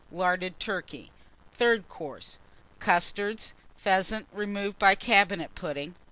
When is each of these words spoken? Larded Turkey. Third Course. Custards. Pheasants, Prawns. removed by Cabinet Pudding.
Larded 0.11 0.59
Turkey. 0.59 1.11
Third 1.51 1.87
Course. 1.87 2.39
Custards. 2.79 3.53
Pheasants, 3.77 4.25
Prawns. 4.31 4.39
removed 4.39 4.79
by 4.79 4.95
Cabinet 4.95 5.53
Pudding. 5.53 5.93